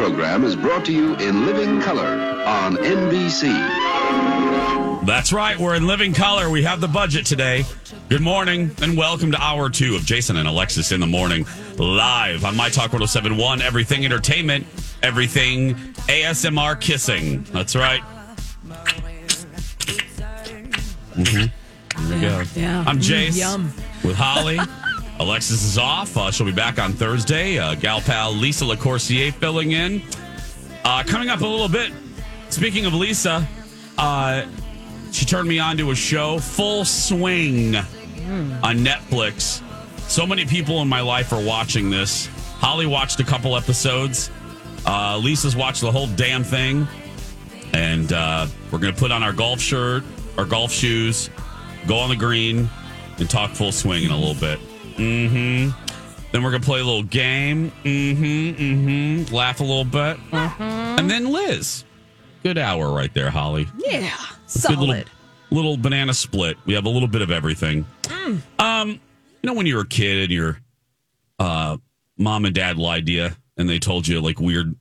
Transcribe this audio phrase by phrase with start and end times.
[0.00, 2.06] Program is brought to you in living color
[2.46, 3.50] on NBC.
[5.04, 5.58] That's right.
[5.58, 6.48] We're in living color.
[6.48, 7.66] We have the budget today.
[8.08, 11.44] Good morning and welcome to hour two of Jason and Alexis in the morning
[11.76, 13.60] live on My Talk 1071.
[13.60, 14.66] Everything entertainment,
[15.02, 15.74] everything
[16.08, 17.42] ASMR kissing.
[17.52, 18.00] That's right.
[21.12, 22.08] Mm-hmm.
[22.08, 22.42] There we go.
[22.54, 22.84] Yeah.
[22.86, 23.70] I'm Jace Yum.
[24.02, 24.58] with Holly.
[25.20, 26.16] Alexis is off.
[26.16, 27.58] Uh, she'll be back on Thursday.
[27.58, 30.02] Uh, gal pal Lisa LaCourcier filling in.
[30.82, 31.92] Uh, coming up a little bit.
[32.48, 33.46] Speaking of Lisa,
[33.98, 34.46] uh,
[35.12, 39.62] she turned me on to a show, Full Swing, on Netflix.
[40.08, 42.26] So many people in my life are watching this.
[42.26, 44.30] Holly watched a couple episodes.
[44.86, 46.88] Uh, Lisa's watched the whole damn thing.
[47.74, 50.02] And uh, we're going to put on our golf shirt,
[50.38, 51.28] our golf shoes,
[51.86, 52.70] go on the green,
[53.18, 54.58] and talk full swing in a little bit.
[55.00, 55.94] Mm hmm.
[56.30, 57.72] Then we're going to play a little game.
[57.84, 58.24] Mm hmm.
[58.24, 59.34] Mm hmm.
[59.34, 60.18] Laugh a little bit.
[60.32, 61.84] And then Liz.
[62.42, 63.66] Good hour right there, Holly.
[63.78, 64.14] Yeah.
[64.46, 64.78] Solid.
[64.78, 65.04] little,
[65.50, 66.58] little banana split.
[66.66, 67.86] We have a little bit of everything.
[68.58, 69.00] Um,
[69.42, 70.60] you know, when you were a kid and your
[71.38, 71.78] uh,
[72.18, 74.74] mom and dad lied to you and they told you like weird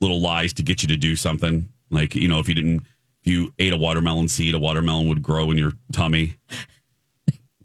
[0.00, 1.68] little lies to get you to do something.
[1.90, 2.82] Like, you know, if you didn't,
[3.22, 6.36] if you ate a watermelon seed, a watermelon would grow in your tummy.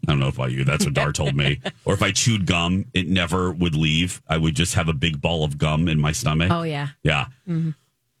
[0.06, 0.64] I don't know if I you.
[0.64, 1.60] That's what Dar told me.
[1.84, 4.22] Or if I chewed gum, it never would leave.
[4.28, 6.50] I would just have a big ball of gum in my stomach.
[6.50, 6.88] Oh yeah.
[7.02, 7.26] Yeah.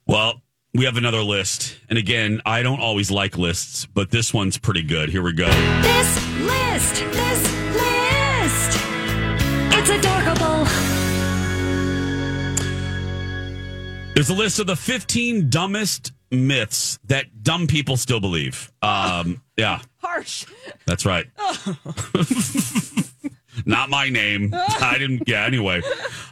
[0.06, 0.42] Well,
[0.74, 1.78] we have another list.
[1.88, 5.10] And again, I don't always like lists, but this one's pretty good.
[5.10, 5.46] Here we go.
[5.46, 7.42] This list, this
[7.74, 8.78] list.
[9.78, 10.66] It's adorable.
[14.14, 18.70] There's a list of the 15 dumbest myths that dumb people still believe.
[18.82, 20.46] Um, yeah, Harsh.
[20.86, 21.26] that's right.
[23.66, 24.54] Not my name.
[24.54, 25.28] I didn't.
[25.28, 25.82] Yeah, anyway.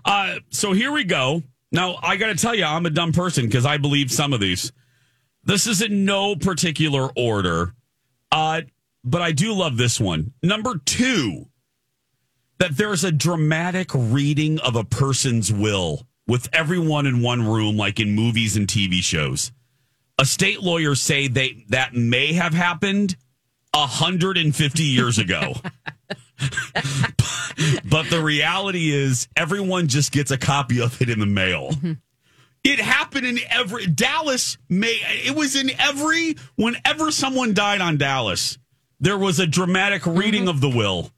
[0.04, 1.42] Uh, so here we go.
[1.72, 4.40] Now, I got to tell you, I'm a dumb person because I believe some of
[4.40, 4.72] these.
[5.44, 7.74] This is in no particular order,
[8.32, 8.62] uh,
[9.04, 10.32] but I do love this one.
[10.42, 11.46] Number two,
[12.58, 18.00] that there's a dramatic reading of a person's will with everyone in one room, like
[18.00, 19.52] in movies and TV shows.
[20.18, 23.16] A state lawyer say they that may have happened
[23.72, 25.54] 150 years ago.
[27.84, 31.70] but the reality is everyone just gets a copy of it in the mail.
[31.70, 31.92] Mm-hmm.
[32.62, 38.58] It happened in every Dallas may it was in every whenever someone died on Dallas,
[38.98, 40.18] there was a dramatic mm-hmm.
[40.18, 41.10] reading of the will.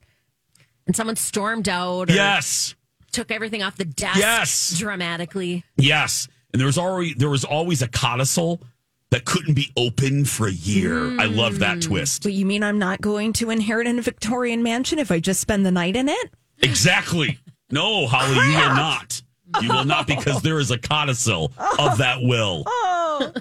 [0.87, 2.75] And someone stormed out or Yes.
[3.13, 4.79] took everything off the desk Yes.
[4.79, 5.65] dramatically.
[5.77, 6.29] Yes.
[6.53, 8.63] And there was already there was always a codicil
[9.13, 11.21] that couldn't be open for a year.
[11.21, 12.23] I love that twist.
[12.23, 15.67] But you mean I'm not going to inherit a Victorian mansion if I just spend
[15.67, 16.31] the night in it?
[16.63, 17.39] Exactly.
[17.71, 19.23] No, Holly, you will not.
[19.61, 22.65] You will not because there is a codicil of that will.
[22.75, 23.33] Oh,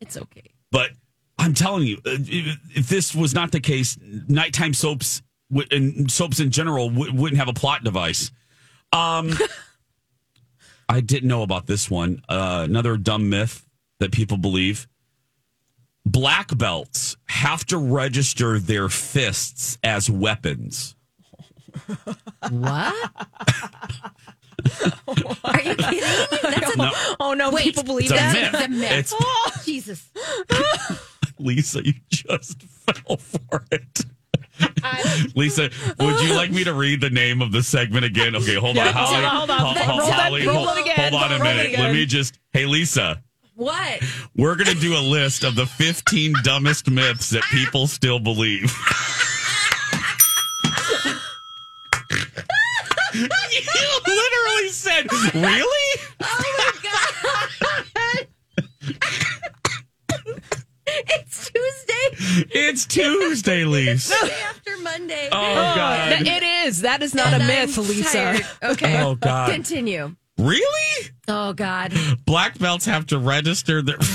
[0.00, 0.54] it's okay.
[0.70, 0.92] But
[1.38, 5.20] I'm telling you, uh, if if this was not the case, nighttime soaps
[5.70, 8.30] and soaps in general wouldn't have a plot device.
[8.92, 9.32] Um,
[10.88, 12.22] I didn't know about this one.
[12.28, 13.66] Uh, another dumb myth
[13.98, 14.88] that people believe:
[16.12, 20.94] black belts have to register their fists as weapons.
[22.50, 22.94] What?
[25.44, 26.00] Are you kidding?
[26.42, 26.90] That's a No,
[27.20, 27.64] Oh no, Wait.
[27.64, 28.52] people believe it's a that.
[28.52, 28.62] myth.
[28.62, 28.92] the myth.
[28.92, 30.10] It's Jesus.
[31.38, 34.04] Lisa, you just fell for it.
[35.36, 35.70] Lisa,
[36.00, 38.34] would you like me to read the name of the segment again?
[38.34, 39.24] Okay, hold on, Yeah, Holly.
[39.24, 39.82] hold on, hold on.
[39.84, 41.78] Ho- ho- Roll that- Holly, roll hold, it hold on a minute.
[41.78, 42.38] Let me just.
[42.52, 43.22] Hey, Lisa,
[43.58, 44.00] What?
[44.36, 48.72] we're gonna do a list of the 15 dumbest myths that people still believe.
[53.14, 58.26] you literally said, "Really?" Oh my god!
[60.86, 62.46] it's Tuesday.
[62.50, 64.08] It's Tuesday, Lise.
[64.08, 65.28] Day after Monday.
[65.32, 66.12] Oh God!
[66.26, 66.82] It is.
[66.82, 68.12] That is not And a I'm myth, Lisa.
[68.12, 68.46] tired.
[68.62, 69.02] Okay.
[69.02, 69.50] Oh God!
[69.50, 70.14] Continue.
[70.38, 70.87] Really?
[71.28, 71.92] Oh God.
[72.24, 73.98] Black belts have to register their.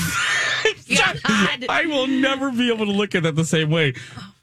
[0.96, 1.20] God.
[1.70, 3.94] I will never be able to look at that the same way.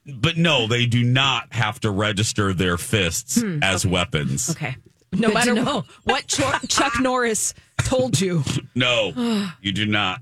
[0.07, 4.51] But no, they do not have to register their fists hmm, as weapons.
[4.51, 4.77] Okay.
[5.13, 5.85] No Good matter to know.
[6.05, 8.43] what Chuck, Chuck Norris told you.
[8.75, 9.13] No,
[9.61, 10.21] you do not.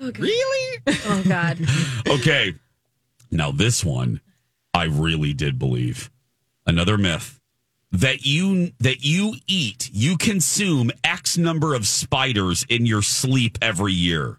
[0.00, 0.82] Oh, really?
[0.86, 1.58] Oh God.
[2.06, 2.54] Okay.
[3.30, 4.20] Now this one,
[4.72, 6.10] I really did believe.
[6.66, 7.37] Another myth
[7.92, 13.92] that you that you eat, you consume X number of spiders in your sleep every
[13.92, 14.38] year.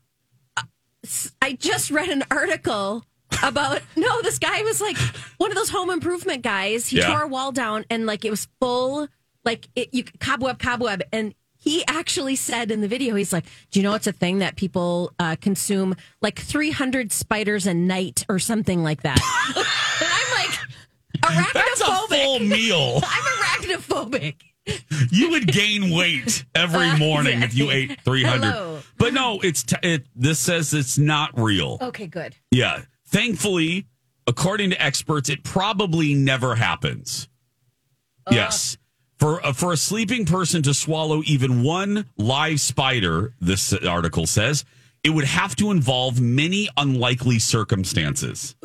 [1.42, 3.06] I just read an article
[3.42, 4.98] about no, this guy was like
[5.38, 6.88] one of those home improvement guys.
[6.88, 7.08] He Yeah.
[7.08, 9.08] tore a wall down and like it was full,
[9.46, 13.80] like it, you cobweb, cobweb, and he actually said in the video, he's like, "Do
[13.80, 18.40] you know it's a thing that people uh, consume like 300 spiders a night or
[18.40, 19.20] something like that?"
[19.56, 22.08] and I'm like, That's a arachnophobic.
[22.24, 23.02] full meal.
[23.04, 24.36] I'm arachnophobic.
[25.12, 28.52] You would gain weight every morning if you ate 300.
[28.52, 28.80] Hello.
[28.98, 31.78] But no, it's t- it this says it's not real.
[31.82, 32.36] Okay, good.
[32.52, 32.82] Yeah.
[33.08, 33.86] Thankfully,
[34.28, 37.28] according to experts, it probably never happens.
[38.30, 38.78] yes.
[39.18, 44.64] For uh, for a sleeping person to swallow even one live spider, this article says,
[45.04, 48.56] it would have to involve many unlikely circumstances.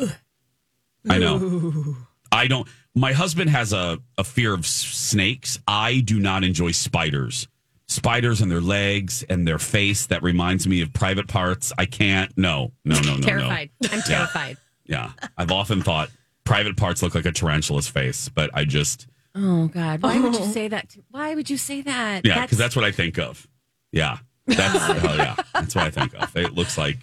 [1.08, 1.96] I know.
[2.30, 2.68] I don't.
[2.94, 5.58] My husband has a, a fear of snakes.
[5.66, 7.48] I do not enjoy spiders.
[7.86, 11.72] Spiders and their legs and their face that reminds me of private parts.
[11.76, 12.32] I can't.
[12.36, 13.26] No, no, no, no, no.
[13.26, 13.70] Terrified.
[13.90, 14.56] I'm terrified.
[14.86, 15.10] Yeah.
[15.36, 16.10] I've often thought
[16.44, 20.00] private parts look like a tarantula's face, but I just, Oh God!
[20.00, 20.90] Why would you say that?
[20.90, 22.24] To, why would you say that?
[22.24, 23.48] yeah, because that's what I think of.
[23.90, 24.18] Yeah.
[24.46, 25.34] That's, oh, yeah.
[25.54, 26.36] That's what I think of.
[26.36, 26.98] It looks like,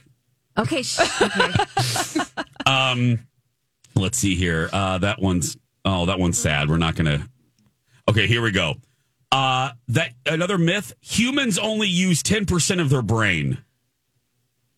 [0.57, 0.81] okay.
[0.83, 2.21] Sh- okay.
[2.65, 3.19] um,
[3.95, 4.69] let's see here.
[4.71, 6.69] Uh, that one's, oh, that one's sad.
[6.69, 7.27] We're not going to,
[8.09, 8.75] okay, here we go.
[9.31, 13.57] Uh, that another myth humans only use 10% of their brain.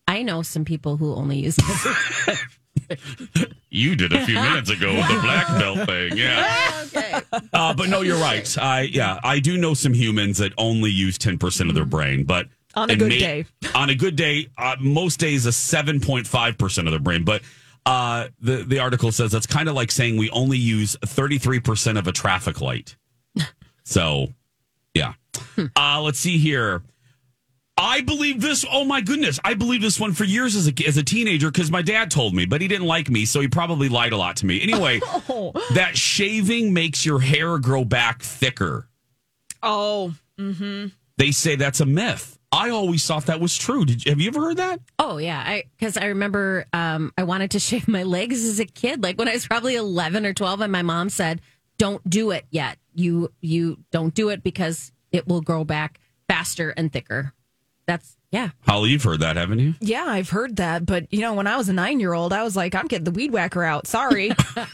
[0.06, 1.56] I know some people who only use.
[3.74, 6.16] You did a few minutes ago with the black belt thing.
[6.16, 6.84] Yeah.
[6.94, 7.20] okay.
[7.52, 8.56] Uh, but no, you're right.
[8.56, 12.22] I yeah, I do know some humans that only use ten percent of their brain,
[12.22, 12.46] but
[12.76, 13.46] On a and good day.
[13.74, 17.24] on a good day, uh, most days a seven point five percent of their brain.
[17.24, 17.42] But
[17.86, 21.60] uh, the the article says that's kind of like saying we only use thirty three
[21.60, 22.96] percent of a traffic light.
[23.84, 24.28] so,
[24.94, 25.14] yeah.
[25.76, 26.82] Uh, let's see here.
[27.76, 28.64] I believe this.
[28.70, 31.70] Oh my goodness, I believed this one for years as a as a teenager because
[31.70, 34.36] my dad told me, but he didn't like me, so he probably lied a lot
[34.38, 34.62] to me.
[34.62, 35.00] Anyway,
[35.74, 38.88] that shaving makes your hair grow back thicker.
[39.62, 40.88] Oh, mm-hmm.
[41.18, 42.38] They say that's a myth.
[42.54, 43.84] I always thought that was true.
[43.84, 44.80] Did you, have you ever heard that?
[44.98, 48.64] Oh yeah, I because I remember um, I wanted to shave my legs as a
[48.66, 51.40] kid, like when I was probably eleven or twelve, and my mom said,
[51.78, 52.78] "Don't do it yet.
[52.94, 57.34] You you don't do it because it will grow back faster and thicker."
[57.86, 58.50] That's yeah.
[58.66, 59.74] Holly, you've heard that, haven't you?
[59.80, 60.84] yeah, I've heard that.
[60.84, 63.04] But, you know, when I was a nine year old, I was like, I'm getting
[63.04, 63.86] the weed whacker out.
[63.86, 64.28] Sorry.
[64.28, 64.34] You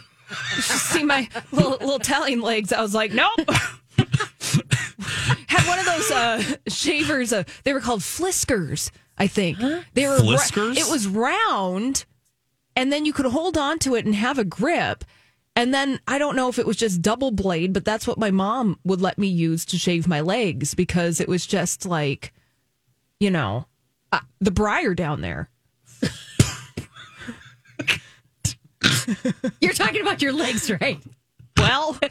[0.54, 2.72] should see my little, little Italian legs.
[2.72, 3.38] I was like, nope.
[5.48, 7.32] Had one of those uh, shavers.
[7.32, 9.58] Uh, they were called fliskers, I think.
[9.58, 10.76] They were ra- Fliskers?
[10.76, 12.04] it was round,
[12.76, 15.04] and then you could hold on to it and have a grip.
[15.56, 18.30] And then I don't know if it was just double blade, but that's what my
[18.30, 22.32] mom would let me use to shave my legs because it was just like,
[23.18, 23.66] you know,
[24.12, 25.50] uh, the briar down there.
[29.60, 30.98] You're talking about your legs, right?
[31.60, 31.98] Well,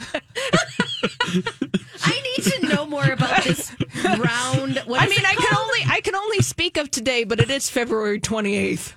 [2.03, 4.77] I need to know more about this round.
[4.85, 7.49] What I mean, it I can only I can only speak of today, but it
[7.49, 8.93] is February twenty eighth.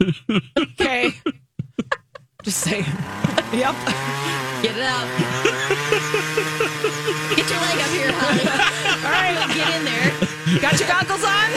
[0.57, 1.13] Okay,
[2.43, 2.85] just saying.
[3.53, 3.75] Yep.
[4.63, 5.07] get it out.
[7.37, 8.47] get your leg up here, honey.
[9.05, 10.61] All right, get in there.
[10.61, 11.51] Got your goggles on?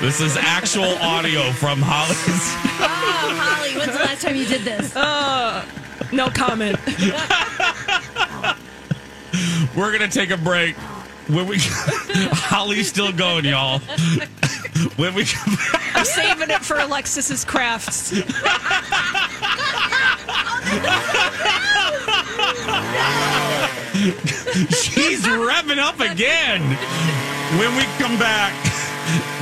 [0.00, 2.16] This is actual audio from Holly's.
[2.16, 4.94] Oh, Holly, when's the last time you did this?
[4.96, 5.64] Uh,
[6.12, 6.78] No comment.
[9.76, 10.76] We're gonna take a break.
[11.28, 13.80] When we Holly's still going, y'all.
[14.96, 18.12] When we come back, I'm saving it for Alexis's crafts.
[24.82, 26.60] she's revving up again.
[27.58, 28.52] When we come back,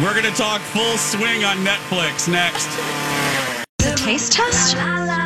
[0.03, 3.12] we're gonna talk full swing on Netflix next.
[4.03, 4.77] Taste test?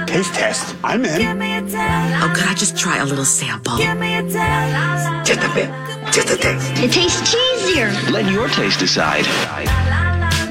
[0.06, 0.76] Taste test.
[0.84, 1.42] I'm in.
[1.42, 3.78] Oh, could I just try a little sample?
[3.78, 5.70] Just a bit.
[6.12, 6.72] Just a taste.
[6.82, 8.10] It tastes cheesier.
[8.10, 9.24] Let your taste decide.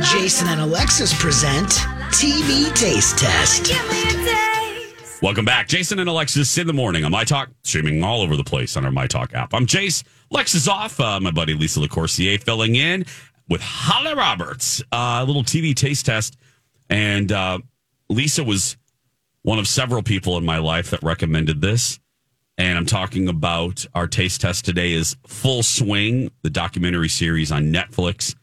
[0.04, 1.68] Jason and Alexis present
[2.10, 3.72] TV Taste Test.
[5.22, 5.68] Welcome back.
[5.68, 8.86] Jason and Alexis in the morning on My Talk, streaming all over the place on
[8.86, 9.54] our My Talk app.
[9.54, 10.04] I'm Jace.
[10.32, 11.00] Lex is off.
[11.00, 13.06] Uh, my buddy Lisa LaCourcier filling in
[13.50, 14.82] with Holly Roberts.
[14.92, 16.38] Uh, a little TV taste test.
[16.90, 17.60] And uh,
[18.10, 18.78] Lisa was
[19.42, 22.00] one of several people in my life that recommended this.
[22.58, 27.66] And I'm talking about our taste test today is Full Swing, the documentary series on
[27.74, 28.36] Netflix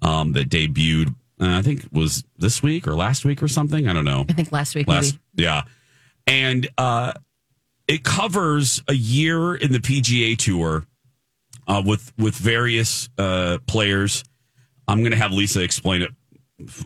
[0.00, 1.08] um, that debuted,
[1.40, 3.88] uh, I think was this week or last week or something.
[3.88, 4.24] I don't know.
[4.28, 5.44] I think last week, Last, maybe.
[5.44, 5.62] yeah.
[6.26, 7.14] And uh,
[7.88, 10.86] it covers a year in the PGA Tour
[11.66, 14.22] uh, with with various uh, players.
[14.86, 16.10] I'm going to have Lisa explain it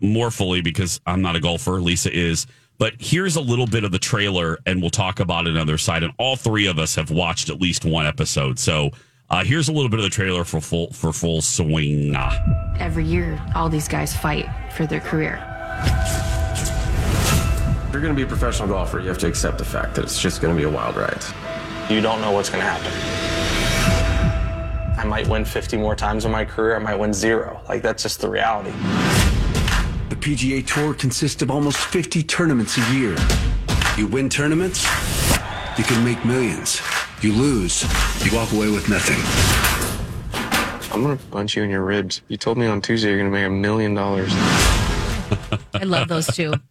[0.01, 1.81] more fully because I'm not a golfer.
[1.81, 2.47] Lisa is.
[2.79, 6.03] But here's a little bit of the trailer, and we'll talk about it on side.
[6.03, 8.59] And all three of us have watched at least one episode.
[8.59, 8.91] So
[9.31, 12.15] uh, here's a little bit of the trailer for full for full swing.
[12.79, 15.39] Every year, all these guys fight for their career.
[17.87, 20.05] If you're going to be a professional golfer, you have to accept the fact that
[20.05, 21.23] it's just going to be a wild ride.
[21.89, 22.93] You don't know what's going to happen.
[24.99, 26.77] I might win 50 more times in my career.
[26.77, 27.61] I might win zero.
[27.69, 28.73] Like, that's just the reality.
[30.23, 33.17] The PGA Tour consists of almost 50 tournaments a year.
[33.97, 34.85] You win tournaments,
[35.77, 36.81] you can make millions.
[37.23, 37.83] You lose,
[38.25, 39.19] you walk away with nothing.
[40.93, 42.23] I'm going to punch you in your ribs.
[42.29, 44.31] You told me on Tuesday you're going to make a million dollars.
[45.75, 46.53] I love those two.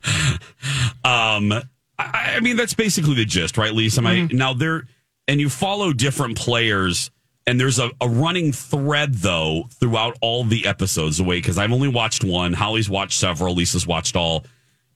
[1.04, 1.64] Um, I,
[1.98, 4.02] I mean, that's basically the gist, right, Lisa?
[4.02, 4.88] Am I- now there,
[5.28, 7.10] and you follow different players,
[7.48, 11.20] and there's a, a running thread though throughout all the episodes.
[11.20, 12.54] Away because I've only watched one.
[12.54, 13.56] Holly's watched several.
[13.56, 14.46] Lisa's watched all.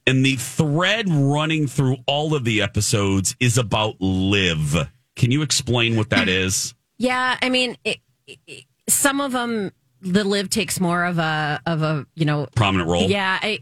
[0.08, 4.88] And the thread running through all of the episodes is about LIV.
[5.16, 6.76] Can you explain what that is?
[6.98, 7.98] Yeah, I mean, it,
[8.28, 9.72] it, some of them,
[10.02, 13.10] the LIV takes more of a of a you know Prominent role.
[13.10, 13.60] Yeah, I,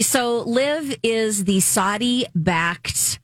[0.00, 3.18] so LIV is the Saudi backed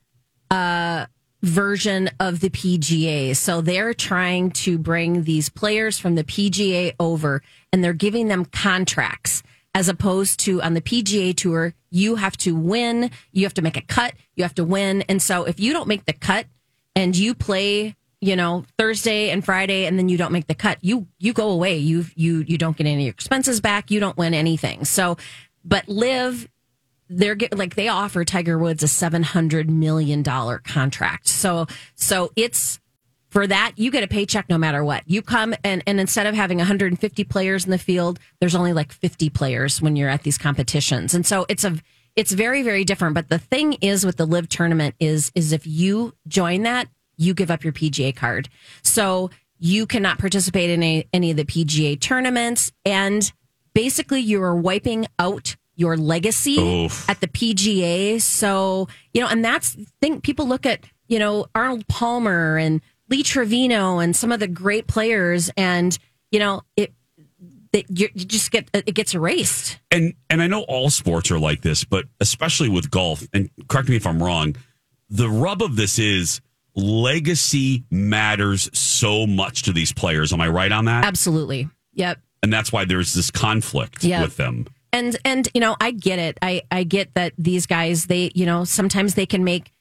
[0.49, 1.05] uh,
[1.41, 3.35] version of the PGA.
[3.35, 7.41] So they're trying to bring these players from the PGA over,
[7.71, 9.43] and they're giving them contracts.
[9.75, 13.77] As opposed to on the PGA tour, you have to win, you have to make
[13.77, 15.03] a cut, you have to win.
[15.03, 16.47] And so if you don't make the cut
[16.95, 20.79] and you play, you know, Thursday and Friday and then you don't make the cut,
[20.81, 21.77] you you go away.
[21.77, 24.85] You you you don't get any expenses back, you don't win anything.
[24.85, 25.17] So
[25.63, 26.49] but LIV
[27.09, 31.27] they're get, like they offer Tiger Woods a 700 million dollar contract.
[31.27, 32.79] So so it's
[33.29, 35.03] for that you get a paycheck no matter what.
[35.07, 38.91] You come and and instead of having 150 players in the field, there's only like
[38.91, 41.13] 50 players when you're at these competitions.
[41.13, 41.75] And so it's a
[42.15, 45.65] it's very very different, but the thing is with the LIV tournament is is if
[45.65, 46.87] you join that,
[47.17, 48.49] you give up your PGA card.
[48.83, 53.31] So you cannot participate in any, any of the PGA tournaments and
[53.73, 57.09] basically you are wiping out your legacy Oof.
[57.09, 58.21] at the PGA.
[58.21, 63.23] So, you know, and that's think people look at, you know, Arnold Palmer and Lee
[63.23, 65.97] Trevino and some of the great players and,
[66.31, 66.93] you know, it
[67.71, 69.79] that you, just get it gets erased.
[69.89, 73.25] and and I know all sports are like this, but especially with golf.
[73.31, 74.55] And correct me if I'm wrong.
[75.09, 76.41] The rub of this is
[76.75, 80.33] legacy matters so much to these players.
[80.33, 81.05] Am I right on that?
[81.05, 81.69] Absolutely.
[81.93, 82.19] Yep.
[82.43, 84.21] And that's why there's this conflict Yeah.
[84.21, 84.65] with them.
[84.91, 86.37] And and you know i get it.
[86.41, 89.71] I i get that these guys they you know sometimes they can make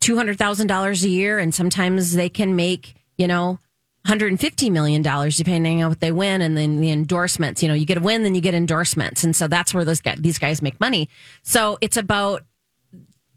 [0.00, 3.58] $200000 a year and sometimes they can make you know
[4.04, 7.62] 150 million dollars depending on what they win and then the endorsements.
[7.62, 9.24] You know you get a win then you get endorsements.
[9.24, 11.08] And so that's where those guys, these guys make money.
[11.42, 12.44] So it's about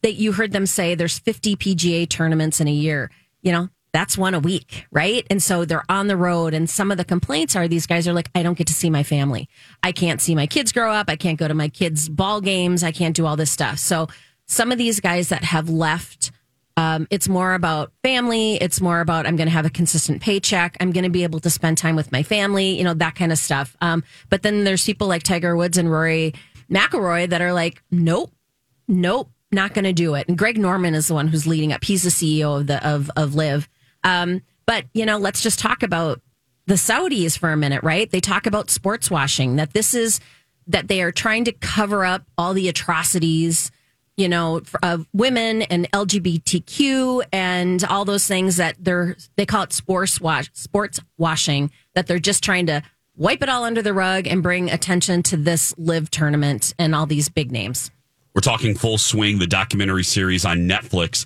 [0.02, 3.12] that you heard them say there's 50 PGA tournaments in a year.
[3.42, 5.26] You know, that's one a week, right?
[5.30, 6.54] And so they're on the road.
[6.54, 8.90] And some of the complaints are these guys are like, I don't get to see
[8.90, 9.50] my family.
[9.84, 11.10] I can't see my kids grow up.
[11.10, 12.84] I can't go to my kids' ball games.
[12.84, 13.80] I can't do all this stuff.
[13.80, 14.08] So
[14.46, 16.32] some of these guys that have left,
[16.78, 18.56] um, it's more about family.
[18.56, 20.78] It's more about I'm going to have a consistent paycheck.
[20.80, 23.34] I'm going to be able to spend time with my family, you know, that kind
[23.34, 23.76] of stuff.
[23.82, 26.34] Um, but then there's people like Tiger Woods and Rory
[26.70, 28.32] McIlroy that are like, nope,
[28.88, 30.30] nope, not going to do it.
[30.30, 31.84] And Greg Norman is the one who's leading up.
[31.84, 33.68] He's the CEO of the of of LIV.
[34.04, 36.22] Um, but you know, let's just talk about
[36.68, 38.10] the Saudis for a minute, right?
[38.10, 39.58] They talk about sports washing.
[39.58, 40.20] That this is
[40.68, 43.72] that they are trying to cover up all the atrocities,
[44.16, 49.74] you know, of women and LGBTQ and all those things that they're they call it
[49.74, 51.72] sports wash sports washing.
[51.96, 52.84] That they're just trying to
[53.18, 57.06] wipe it all under the rug and bring attention to this LIV tournament and all
[57.06, 57.92] these big names.
[58.34, 61.26] We're talking Full Swing, the documentary series on Netflix.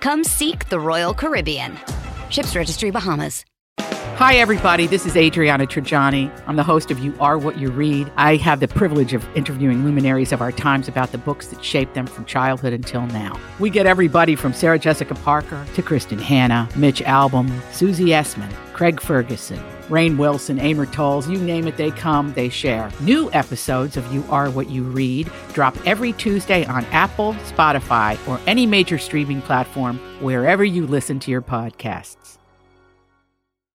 [0.00, 1.78] Come seek the Royal Caribbean.
[2.30, 3.44] Ships Registry Bahamas.
[3.78, 4.86] Hi, everybody.
[4.86, 6.30] This is Adriana Trigiani.
[6.46, 8.10] I'm the host of You Are What You Read.
[8.16, 11.92] I have the privilege of interviewing luminaries of our times about the books that shaped
[11.94, 13.38] them from childhood until now.
[13.58, 19.02] We get everybody from Sarah Jessica Parker to Kristin Hannah, Mitch Albom, Susie Essman, Craig
[19.02, 22.90] Ferguson, Rainn Wilson, Amor Towles, you name it, they come, they share.
[23.00, 28.40] New episodes of You Are What You Read drop every Tuesday on Apple, Spotify, or
[28.46, 32.38] any major streaming platform wherever you listen to your podcasts.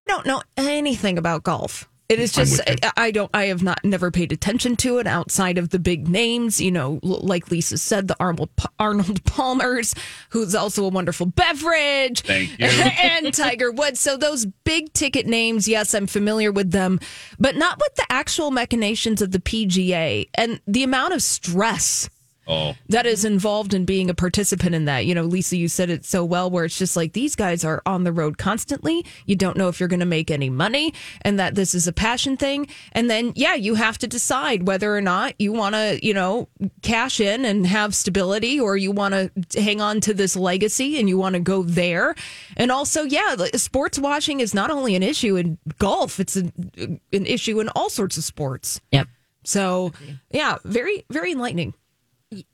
[0.07, 1.87] don't know anything about golf.
[2.07, 2.61] It is just.
[2.97, 6.61] I, don't I have not never paid attention to it outside of the big names.
[6.61, 9.95] You know, like Lisa said, the Arnold Arnold Palmer's,
[10.29, 12.65] who's also a wonderful beverage, Thank you.
[12.67, 13.99] and Tiger Woods.
[13.99, 16.99] So those big ticket names, yes, I'm familiar with them,
[17.39, 22.09] but not with the actual machinations of the PGA and the amount of stress
[22.47, 22.75] Oh.
[22.89, 25.05] that is involved in being a participant in that.
[25.05, 27.81] You know, Lisa, you said it so well, where it's just like these guys are
[27.85, 29.05] on the road constantly.
[29.25, 31.93] You don't know if you're going to make any money and that this is a
[31.93, 32.67] passion thing.
[32.91, 36.47] And then, yeah, you have to decide whether or not you want to, you know,
[36.81, 41.09] cash in and have stability or you want to hang on to this legacy and
[41.09, 42.15] you want to go there.
[42.57, 47.25] And also, yeah, sports washing is not only an issue in golf, it's an, an
[47.25, 48.81] issue in all sorts of sports.
[48.91, 49.07] Yep.
[49.43, 49.93] So,
[50.31, 51.73] yeah, very, very enlightening.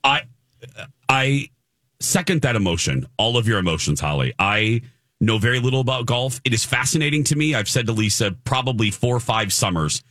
[0.04, 0.22] I
[1.08, 1.50] I
[2.00, 3.06] second that emotion.
[3.16, 4.32] All of your emotions, Holly.
[4.38, 4.82] I
[5.20, 6.40] know very little about golf.
[6.44, 7.54] It is fascinating to me.
[7.54, 10.02] I've said to Lisa probably four or five summers.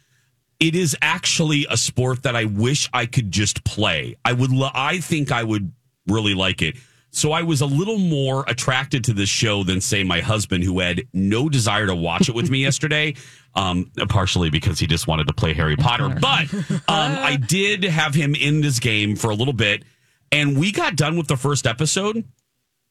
[0.60, 4.16] It is actually a sport that I wish I could just play.
[4.24, 4.51] I would.
[4.51, 5.72] Lo- I think I would
[6.07, 6.77] really like it.
[7.13, 10.79] So I was a little more attracted to this show than say my husband, who
[10.79, 13.15] had no desire to watch it with me yesterday.
[13.53, 18.15] Um, partially because he just wanted to play Harry Potter, but um, I did have
[18.15, 19.83] him in this game for a little bit,
[20.31, 22.24] and we got done with the first episode.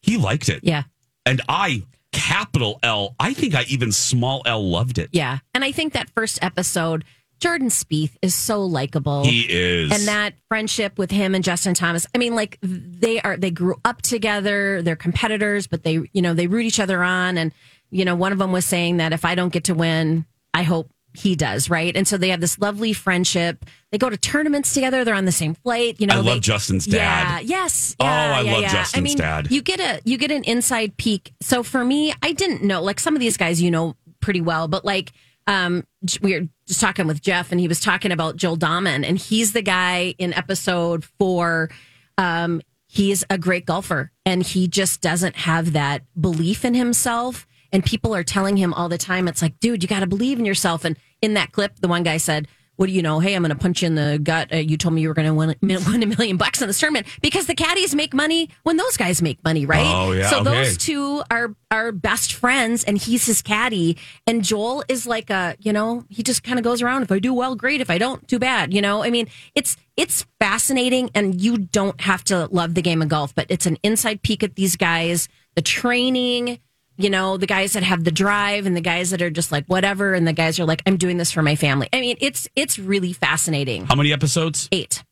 [0.02, 0.82] He liked it, Yeah.
[1.24, 3.14] and I capital L.
[3.18, 5.08] I think I even small L loved it.
[5.12, 5.38] Yeah.
[5.54, 7.04] And I think that first episode,
[7.40, 9.24] Jordan Spieth is so likable.
[9.24, 9.90] He is.
[9.90, 12.06] And that friendship with him and Justin Thomas.
[12.14, 16.34] I mean, like they are they grew up together, they're competitors, but they, you know,
[16.34, 17.52] they root each other on and
[17.90, 20.24] you know, one of them was saying that if I don't get to win,
[20.54, 21.96] I hope he does, right?
[21.96, 23.64] And so they have this lovely friendship.
[23.90, 25.04] They go to tournaments together.
[25.04, 25.96] They're on the same flight.
[25.98, 27.46] You know, I love they- Justin's Yeah, dad.
[27.46, 27.96] yes.
[27.98, 28.72] Oh, yeah, I yeah, love yeah.
[28.72, 29.50] Justin's I mean, dad.
[29.50, 31.32] You get a you get an inside peek.
[31.40, 32.80] So for me, I didn't know.
[32.80, 35.10] Like some of these guys, you know pretty well, but like
[35.46, 35.84] um,
[36.22, 39.52] we were just talking with Jeff, and he was talking about Joel Dahmen, and he's
[39.52, 41.70] the guy in episode four.
[42.18, 47.46] Um, he's a great golfer, and he just doesn't have that belief in himself.
[47.72, 50.38] And people are telling him all the time, it's like, dude, you got to believe
[50.38, 50.84] in yourself.
[50.84, 52.48] And in that clip, the one guy said,
[52.80, 53.20] what do you know?
[53.20, 54.50] Hey, I'm going to punch you in the gut.
[54.50, 56.80] Uh, you told me you were going to win, win a million bucks in this
[56.80, 59.84] tournament because the caddies make money when those guys make money, right?
[59.84, 60.44] Oh, yeah, So okay.
[60.50, 63.98] those two are are best friends, and he's his caddy.
[64.26, 67.02] And Joel is like a, you know, he just kind of goes around.
[67.02, 67.82] If I do well, great.
[67.82, 68.72] If I don't, too bad.
[68.72, 73.02] You know, I mean, it's it's fascinating, and you don't have to love the game
[73.02, 76.60] of golf, but it's an inside peek at these guys, the training.
[76.96, 79.64] You know, the guys that have the drive and the guys that are just like
[79.66, 81.88] whatever, and the guys are like, I'm doing this for my family.
[81.92, 83.86] I mean, it's it's really fascinating.
[83.86, 84.68] How many episodes?
[84.70, 85.02] Eight.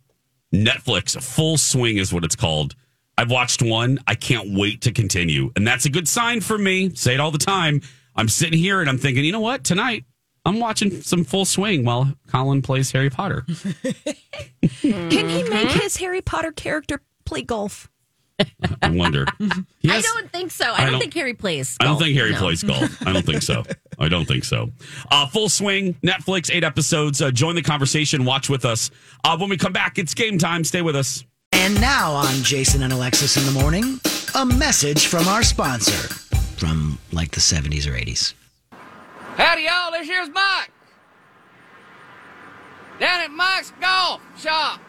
[0.53, 2.75] Netflix, Full Swing is what it's called.
[3.17, 3.99] I've watched one.
[4.07, 5.51] I can't wait to continue.
[5.57, 6.95] And that's a good sign for me.
[6.95, 7.81] Say it all the time.
[8.15, 9.65] I'm sitting here and I'm thinking, you know what?
[9.65, 10.05] Tonight,
[10.45, 13.45] I'm watching some Full Swing while Colin plays Harry Potter.
[14.81, 17.91] Can he make his Harry Potter character play golf?
[18.83, 19.25] I wonder.
[19.81, 20.65] He I don't think so.
[20.67, 21.77] I, I don't, don't- think Harry plays.
[21.81, 22.39] I don't think Harry No.
[22.39, 23.07] plays golf.
[23.07, 23.63] I don't think so.
[23.99, 24.71] I don't think so.
[25.11, 27.23] Uh, full swing, Netflix, eight episodes.
[27.23, 28.25] Uh, join the conversation.
[28.25, 28.91] Watch with us.
[29.25, 30.65] Uh, when we come back, it's game time.
[30.65, 31.25] Stay with us.
[31.53, 34.01] And now on Jason and Alexis in the morning,
[34.35, 36.09] a message from our sponsor
[36.57, 38.35] from like the 70s or 80s.
[39.37, 39.93] Howdy, y'all.
[39.93, 40.71] This here's Mike.
[43.01, 44.81] Down at Mike's Golf Shop,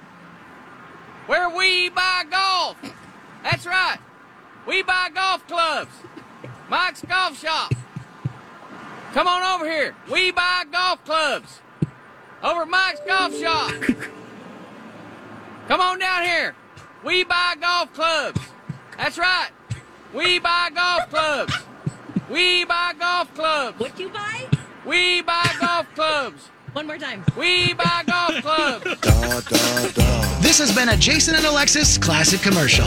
[1.28, 2.76] where we buy golf.
[3.44, 3.98] That's right.
[4.68, 5.92] We buy golf clubs.
[6.70, 7.74] Mike's Golf Shop.
[9.14, 9.96] Come on over here.
[10.12, 11.62] We buy golf clubs.
[12.44, 13.74] Over Mike's Golf Shop.
[15.68, 16.56] Come on down here.
[17.04, 18.42] We buy golf clubs.
[18.98, 19.50] That's right.
[20.14, 21.54] We buy golf clubs.
[22.30, 23.80] We buy golf clubs.
[23.80, 24.46] What you buy?
[24.86, 26.50] We buy golf clubs.
[26.74, 27.24] One more time.
[27.38, 28.84] We buy golf clubs.
[29.02, 30.40] da, da, da.
[30.40, 32.86] This has been a Jason and Alexis classic commercial.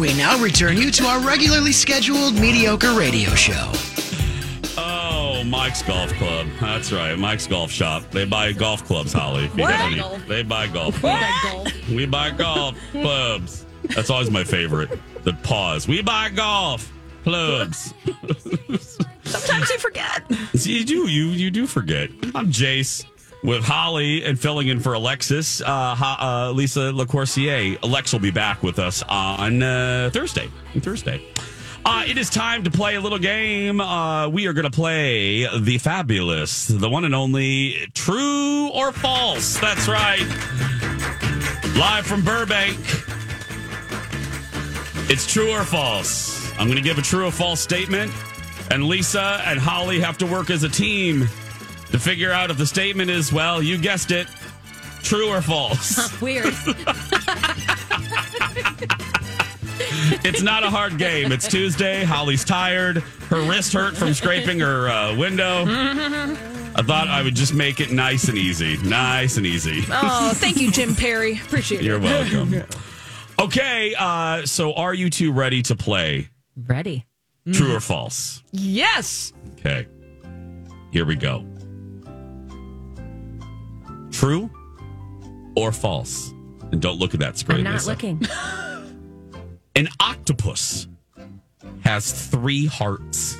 [0.00, 3.72] We now return you to our regularly scheduled mediocre radio show.
[4.76, 6.46] Oh, Mike's Golf Club.
[6.60, 7.16] That's right.
[7.18, 8.10] Mike's Golf Shop.
[8.10, 9.44] They buy golf clubs, Holly.
[9.46, 11.88] If you got any- They buy golf clubs.
[11.88, 13.64] We buy golf clubs.
[13.94, 14.90] That's always my favorite.
[15.24, 15.88] The pause.
[15.88, 16.92] We buy golf
[17.24, 17.94] clubs.
[19.26, 20.22] Sometimes you forget.
[20.66, 21.06] You do.
[21.08, 22.10] You you do forget.
[22.34, 23.04] I'm Jace
[23.44, 25.60] with Holly and filling in for Alexis.
[25.60, 27.78] Uh, Ha- uh, Lisa LaCourcier.
[27.84, 30.48] Alex will be back with us on uh, Thursday.
[30.78, 31.22] Thursday.
[31.84, 33.80] Uh, it is time to play a little game.
[33.80, 39.58] Uh, we are going to play the fabulous, the one and only true or false.
[39.60, 40.26] That's right.
[41.76, 42.78] Live from Burbank.
[45.08, 46.50] It's true or false.
[46.58, 48.10] I'm going to give a true or false statement,
[48.70, 51.28] and Lisa and Holly have to work as a team
[51.90, 54.26] to figure out if the statement is, well, you guessed it,
[55.02, 56.20] true or false.
[56.20, 56.46] Weird.
[60.24, 61.32] it's not a hard game.
[61.32, 62.04] It's Tuesday.
[62.04, 62.98] Holly's tired.
[63.28, 65.64] Her wrist hurt from scraping her uh, window.
[65.66, 68.76] I thought I would just make it nice and easy.
[68.78, 69.82] Nice and easy.
[69.90, 71.34] Oh, thank you, Jim Perry.
[71.34, 72.64] Appreciate it, You're welcome.
[73.38, 76.28] Okay, uh, so are you two ready to play?
[76.56, 77.06] Ready.
[77.52, 78.42] True or false?
[78.52, 79.32] Yes.
[79.58, 79.86] Okay.
[80.92, 81.44] Here we go.
[84.10, 84.50] True
[85.56, 86.32] or false?
[86.72, 87.58] And don't look at that screen.
[87.58, 87.90] I'm not Lisa.
[87.90, 88.20] looking.
[89.76, 90.88] An octopus
[91.84, 93.36] has three hearts.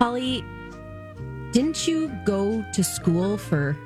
[0.00, 0.44] Holly,
[1.52, 3.76] didn't you go to school for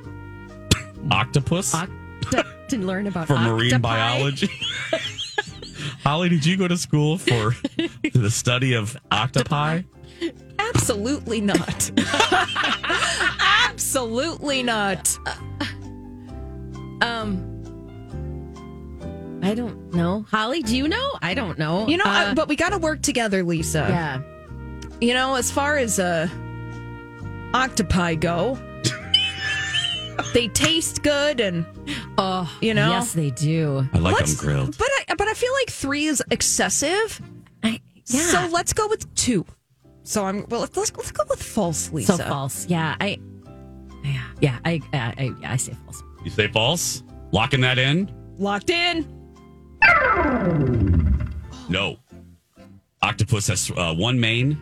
[1.11, 1.75] Octopus?
[1.75, 3.81] oct- to learn about for marine octopi?
[3.97, 4.51] biology.
[6.07, 7.57] Holly, did you go to school for
[8.15, 9.83] the study of octopi?
[10.57, 11.91] Absolutely not.
[13.69, 15.19] Absolutely not.
[17.03, 17.43] Um,
[19.43, 20.25] I don't know.
[20.31, 21.13] Holly, do you know?
[21.23, 21.89] I don't know.
[21.89, 23.87] You know, Uh, uh, but we got to work together, Lisa.
[23.89, 24.21] yeah.
[25.01, 26.29] You know, as far as uh,
[27.53, 28.57] octopi go,
[30.35, 31.67] they taste good, and
[32.19, 32.89] Oh, You know?
[32.91, 33.87] Yes, they do.
[33.93, 34.79] I like Let's- them grilled.
[34.79, 37.21] but I, but I feel like three is excessive.
[37.63, 38.21] I, yeah.
[38.21, 39.45] So let's go with two.
[40.03, 40.61] So I'm well.
[40.61, 42.17] Let's let's, let's go with false, Lisa.
[42.17, 42.67] so false.
[42.67, 42.97] Yeah.
[43.01, 43.19] I.
[44.05, 44.23] Yeah.
[44.41, 44.59] Yeah.
[44.65, 44.81] I.
[44.93, 45.15] I.
[45.19, 46.03] I, I say false.
[46.25, 47.03] You say false?
[47.33, 48.13] Locking that in?
[48.39, 49.07] Locked in.
[51.69, 51.97] No.
[53.03, 54.59] Octopus has uh, one main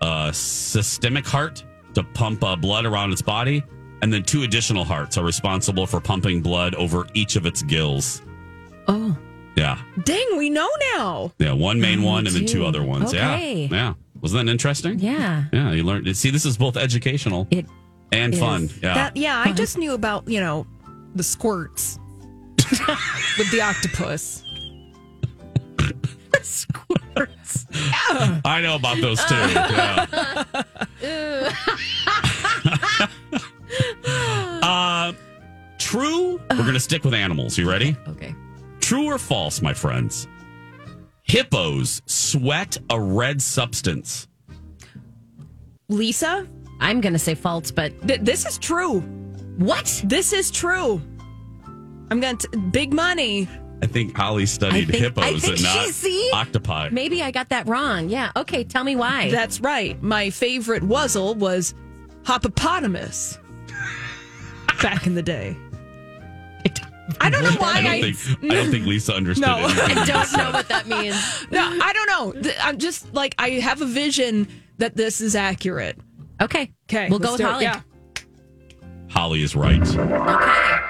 [0.00, 3.62] uh, systemic heart to pump uh, blood around its body,
[4.02, 8.22] and then two additional hearts are responsible for pumping blood over each of its gills.
[8.88, 9.16] Oh.
[9.56, 9.78] Yeah.
[10.04, 11.32] Dang, we know now.
[11.38, 11.52] Yeah.
[11.52, 13.10] One main Oh, one and then two other ones.
[13.14, 13.68] Okay.
[13.70, 13.76] Yeah.
[13.76, 13.94] Yeah.
[14.20, 14.98] Wasn't that interesting?
[14.98, 15.44] Yeah.
[15.52, 15.70] Yeah.
[15.72, 16.16] You learned.
[16.16, 17.66] See, this is both educational It.
[18.12, 18.40] and is.
[18.40, 18.68] fun.
[18.82, 18.94] Yeah.
[18.94, 20.66] That yeah, I just knew about you know
[21.14, 21.98] the squirts
[23.38, 24.42] with the octopus.
[26.42, 27.66] Squirts.
[28.44, 29.34] I know about those two.
[29.34, 30.06] Yeah.
[34.62, 35.12] uh,
[35.78, 36.40] true.
[36.50, 37.56] We're going to stick with animals.
[37.56, 37.96] You ready?
[38.08, 38.34] Okay.
[38.84, 40.28] True or false, my friends?
[41.22, 44.28] Hippos sweat a red substance.
[45.88, 46.46] Lisa,
[46.80, 49.00] I'm gonna say false, but th- this is true.
[49.56, 50.02] what?
[50.04, 51.00] This is true.
[52.10, 52.36] I'm gonna
[52.72, 53.48] big money.
[53.82, 56.30] I think Holly studied I think- hippos I think and not see?
[56.34, 56.90] octopi.
[56.92, 58.10] Maybe I got that wrong.
[58.10, 58.32] Yeah.
[58.36, 58.64] Okay.
[58.64, 59.30] Tell me why.
[59.30, 60.00] That's right.
[60.02, 61.74] My favorite wuzzle was
[62.26, 63.38] hippopotamus
[64.82, 65.56] back in the day.
[67.20, 68.12] I don't know why I don't I.
[68.12, 69.56] think I don't think Lisa understood No.
[69.64, 69.98] anything.
[69.98, 70.36] I don't said.
[70.38, 71.16] know what that means.
[71.50, 72.52] No, I don't know.
[72.62, 75.98] I'm just like I have a vision that this is accurate.
[76.40, 76.72] Okay.
[76.88, 77.40] Okay, We'll go with.
[77.42, 77.64] Holly.
[77.64, 77.80] Yeah.
[79.10, 79.80] Holly is right.
[79.82, 80.80] Okay.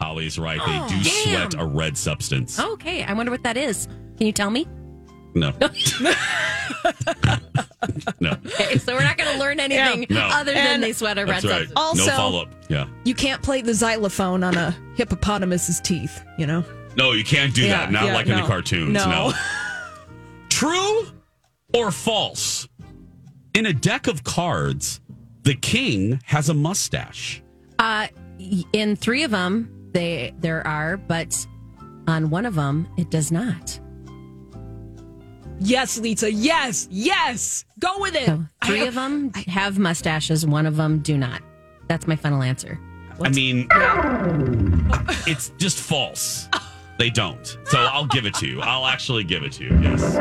[0.00, 0.58] Holly is right.
[0.58, 1.50] They Oh, do damn.
[1.50, 2.58] sweat a red substance.
[2.58, 3.02] Okay.
[3.04, 3.86] I wonder what that is.
[4.16, 4.66] Can you tell me?
[5.34, 5.52] No.
[8.20, 8.32] no.
[8.32, 10.20] Okay, so we're not going to learn anything No.
[10.20, 11.68] other than And they sweat a red That's right.
[11.76, 12.48] Also- no follow up.
[12.68, 12.86] Yeah.
[13.04, 16.64] You can't play the xylophone on a hippopotamus's teeth, you know?
[16.96, 17.92] No, you can't do Yeah, that.
[17.92, 18.92] Not yeah, like in the cartoons.
[18.92, 19.08] No.
[19.08, 19.32] No.
[20.48, 21.06] True
[21.74, 22.66] or false?
[23.54, 25.00] In a deck of cards,
[25.42, 27.42] the king has a mustache.
[27.78, 28.08] Uh,
[28.72, 31.46] in three of them, they there are, but
[32.06, 33.78] on one of them, it does not.
[35.60, 36.32] Yes, Lisa.
[36.32, 36.86] Yes.
[36.90, 37.64] Yes.
[37.78, 38.26] Go with it.
[38.26, 40.46] So three I- of them have mustaches.
[40.46, 41.42] One of them do not.
[41.88, 42.78] That's my final answer.
[43.20, 43.66] I mean,
[45.26, 46.48] it's just false.
[46.98, 47.58] They don't.
[47.64, 48.60] So I'll give it to you.
[48.60, 49.78] I'll actually give it to you.
[49.80, 50.14] Yes.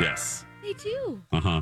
[0.00, 0.44] Yes.
[0.62, 1.20] They do.
[1.32, 1.60] Uh huh.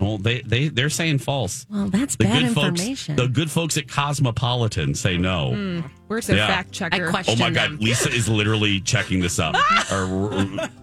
[0.00, 1.66] Well, they they they're saying false.
[1.70, 3.16] Well, that's The bad good folks, information.
[3.16, 5.54] the good folks at Cosmopolitan say no.
[5.54, 5.80] Hmm.
[6.08, 6.48] Where's their Yeah.
[6.48, 7.06] fact checker?
[7.06, 7.78] I question Oh my God, them.
[7.80, 9.54] Lisa is literally checking this up
[9.92, 10.04] or,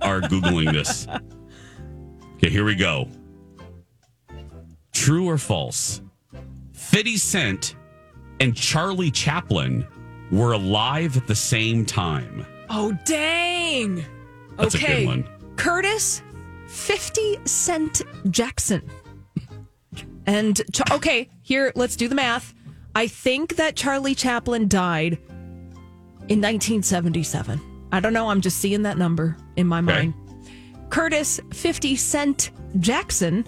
[0.01, 1.07] or googling this.
[2.37, 3.07] Okay, here we go.
[4.93, 6.01] True or false?
[6.73, 7.75] 50 Cent
[8.39, 9.85] and Charlie Chaplin
[10.31, 12.45] were alive at the same time.
[12.69, 14.03] Oh, dang.
[14.57, 15.05] That's a good okay.
[15.05, 15.27] one.
[15.57, 16.21] Curtis
[16.67, 18.81] 50 Cent Jackson.
[20.31, 22.53] And, Ch- okay, here, let's do the math.
[22.95, 25.13] I think that Charlie Chaplin died
[26.29, 27.59] in 1977.
[27.91, 28.29] I don't know.
[28.29, 29.85] I'm just seeing that number in my Okay.
[30.07, 30.13] mind.
[30.89, 33.45] Curtis 50 Cent Jackson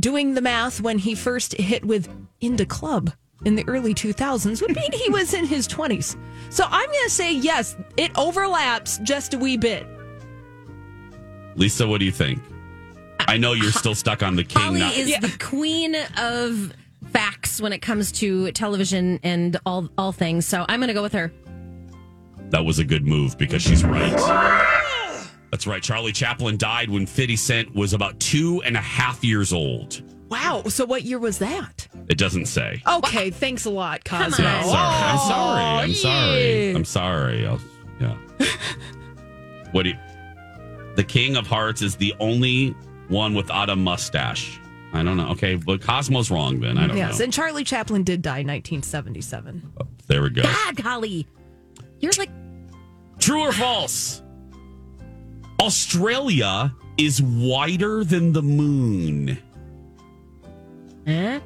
[0.00, 2.08] doing the math when he first hit with
[2.40, 3.12] In da Club
[3.44, 6.16] in the early 2000s would mean he was in his 20s.
[6.50, 9.86] So I'm going to say yes, it overlaps just a wee bit.
[11.56, 12.40] Lisa, what do you think?
[13.26, 14.62] I know you're still stuck on the king.
[14.62, 16.72] Holly not- is the queen of
[17.12, 20.46] facts when it comes to television and all all things.
[20.46, 21.32] So I'm going to go with her.
[22.50, 25.26] That was a good move because she's right.
[25.50, 25.82] That's right.
[25.82, 30.02] Charlie Chaplin died when 50 Cent was about two and a half years old.
[30.28, 30.62] Wow.
[30.68, 31.88] So what year was that?
[32.08, 32.82] It doesn't say.
[32.86, 33.30] Okay.
[33.30, 34.44] Thanks a lot, Cosmo.
[34.44, 34.82] Yeah, sorry.
[34.82, 35.82] I'm sorry.
[35.84, 36.70] I'm sorry.
[36.74, 37.46] I'm sorry.
[37.46, 37.60] I'll,
[38.00, 38.16] yeah.
[39.72, 39.98] what do you?
[40.96, 42.74] The King of Hearts is the only
[43.08, 44.58] one without a mustache.
[44.92, 45.28] I don't know.
[45.30, 46.78] Okay, but Cosmo's wrong then.
[46.78, 47.02] I don't know.
[47.02, 47.24] Yes, know.
[47.24, 49.72] and Charlie Chaplin did die in 1977.
[50.06, 50.42] There we go.
[50.42, 51.26] God, Holly,
[52.00, 52.30] you're like
[53.18, 54.22] True or false?
[55.60, 59.36] Australia is wider than the moon.
[61.06, 61.40] eh?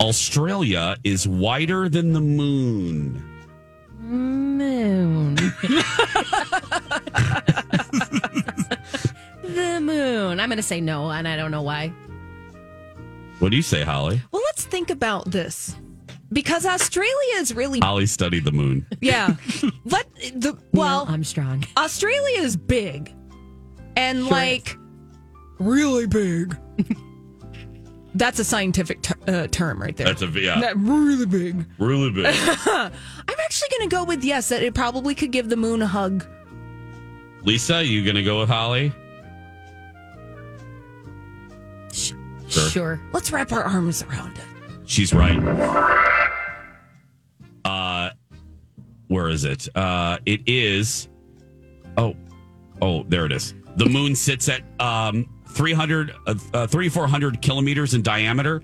[0.00, 3.22] Australia is wider than the moon.
[3.98, 5.36] moon.
[9.56, 10.38] the moon.
[10.38, 11.88] I'm going to say no, and I don't know why.
[13.38, 14.20] What do you say, Holly?
[14.30, 15.74] Well, let's think about this
[16.32, 18.86] because Australia is really Holly studied the moon.
[19.00, 19.34] yeah.
[19.84, 21.64] Let the well, I'm strong.
[21.76, 23.12] Australia is big
[23.96, 24.76] and Sure like
[25.58, 26.56] really big.
[28.14, 30.06] That's a scientific ter- uh, term right there.
[30.06, 31.66] That's a yeah, That really big.
[31.78, 32.26] really big.
[32.26, 32.90] I'm
[33.44, 34.48] actually going to go with yes.
[34.48, 36.26] That it probably could give the moon a hug.
[37.42, 38.92] Lisa, you gonna go with Holly?
[42.76, 42.96] Sure.
[42.96, 43.00] Sure.
[43.10, 44.44] Let's wrap our arms around it.
[44.84, 45.38] She's right.
[47.64, 48.10] Uh,
[49.08, 49.66] where is it?
[49.74, 51.08] Uh, it is.
[51.96, 52.14] Oh,
[52.82, 53.54] oh, there it is.
[53.76, 58.60] The moon sits at um 300, uh, uh, 3,400 kilometers in diameter,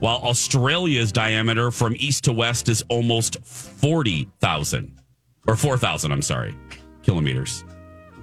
[0.00, 5.00] while Australia's diameter from east to west is almost 40,000
[5.46, 6.56] or 4,000, I'm sorry,
[7.04, 7.64] kilometers.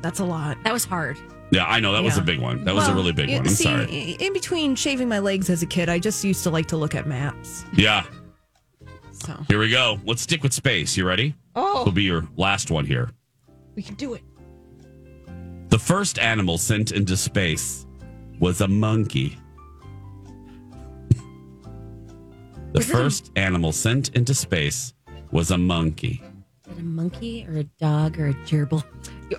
[0.02, 0.58] That's a lot.
[0.65, 1.17] That was hard.
[1.51, 1.93] Yeah, I know.
[1.93, 2.63] That was a big one.
[2.63, 3.39] That was a really big one.
[3.39, 4.12] I'm see, sorry.
[4.19, 6.93] In between shaving my legs as a kid, I just used to like to look
[6.95, 7.65] at maps.
[7.73, 8.05] Yeah.
[9.12, 9.99] So Here we go.
[10.05, 10.95] Let's stick with space.
[10.95, 11.35] You ready?
[11.55, 11.83] Oh.
[11.85, 13.09] Will be your last one here.
[13.75, 14.21] we can do it.
[15.69, 17.85] The first animal sent into space
[18.39, 19.38] was a monkey.
[22.71, 24.93] The it a- first animal sent into space
[25.31, 26.21] was a monkey.
[26.69, 28.83] Is it a monkey or a dog or a gerbil?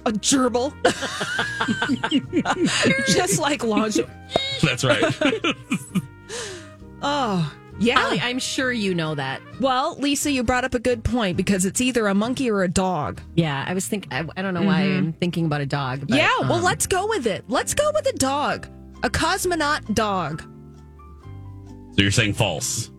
[0.06, 0.72] A gerbil.
[3.08, 4.06] just like lingerie.
[4.62, 5.02] That's right.
[7.02, 7.98] Oh, yeah.
[7.98, 9.40] Holly, I'm sure you know that.
[9.58, 12.68] well, Lisa, you brought up a good point because it's either a monkey or a
[12.68, 13.22] dog.
[13.36, 14.12] Yeah, I was thinking.
[14.12, 16.00] I, I don't know why I'm thinking about a dog.
[16.06, 17.44] But, yeah, well, um, let's go with it.
[17.48, 18.68] Let's go with a dog.
[19.02, 20.42] A cosmonaut dog.
[21.96, 22.90] so you're saying false?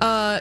[0.00, 0.40] Uh,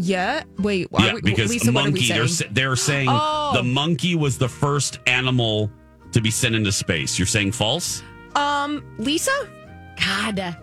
[0.00, 0.42] yeah.
[0.58, 2.08] Wait, are yeah, we- because Lisa, what are we monkey.
[2.08, 2.50] They're saying?
[2.54, 3.52] they're saying Oh.
[3.54, 5.70] the monkey was the first animal
[6.12, 7.18] to be sent into space.
[7.18, 8.02] You're saying false?
[8.34, 9.30] Um, Lisa?
[10.04, 10.56] God,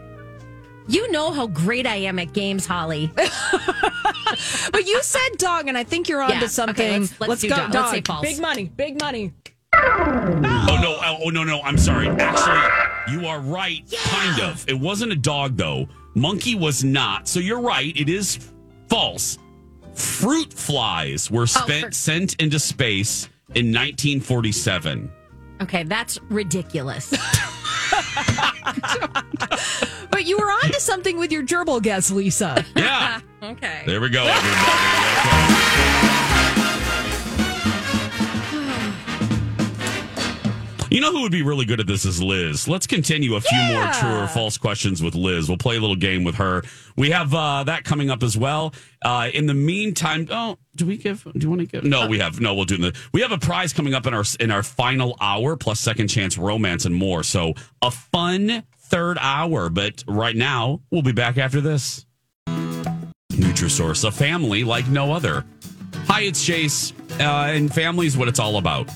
[0.88, 3.12] you know how great I am at games, Holly.
[4.72, 7.02] But you said dog, and I think you're onto Yeah, okay, something.
[7.02, 7.74] let's- let's do go, dog.
[7.74, 8.22] Let's say false.
[8.22, 9.34] Big money, big money.
[9.74, 10.98] Oh no!
[11.02, 11.44] Oh, oh, no!
[11.44, 11.62] No!
[11.62, 12.08] I'm sorry.
[12.10, 13.84] Actually, you are right.
[14.06, 14.66] Kind of.
[14.68, 15.88] It wasn't a dog though.
[16.16, 17.28] Monkey was not.
[17.28, 17.96] So you're right.
[17.96, 18.40] It is
[18.88, 19.38] false.
[19.94, 25.12] Fruit flies were oh, spent for- sent into space in 1947.
[25.62, 27.14] Okay, that's ridiculous.
[30.18, 32.66] But you were onto something with your gerbil guess, Lisa.
[32.76, 33.22] Yeah.
[33.44, 33.84] okay.
[33.86, 36.17] There we go, everybody.
[40.98, 42.68] You know who would be really good at this is Liz.
[42.68, 45.48] Let's continue a few more true or false questions with Liz.
[45.48, 46.64] We'll play a little game with her.
[46.96, 48.74] We have uh, that coming up as well.
[49.04, 51.24] Uh, in the meantime, oh, do we give?
[51.24, 51.84] Do you want to give?
[51.84, 52.42] No, we have.
[52.42, 52.98] No, we'll do the.
[53.14, 56.36] We have a prize coming up in our in our final hour, plus second chance
[56.36, 57.22] romance and more.
[57.22, 59.70] So a fun third hour.
[59.70, 62.08] But right now, we'll be back after this.
[63.34, 65.46] Nutrisource, a family like no other.
[66.08, 68.90] Hi, it's Chase, uh, and family is what it's all about.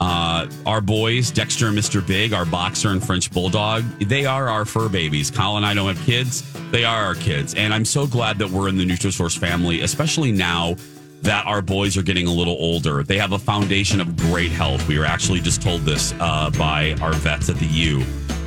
[0.00, 2.06] Uh, our boys, Dexter and Mr.
[2.06, 5.30] Big, our boxer and French bulldog, they are our fur babies.
[5.30, 8.48] Colin and I don't have kids; they are our kids, and I'm so glad that
[8.48, 10.76] we're in the Nutrisource family, especially now
[11.22, 13.02] that our boys are getting a little older.
[13.02, 14.86] They have a foundation of great health.
[14.86, 18.04] We were actually just told this uh, by our vets at the U.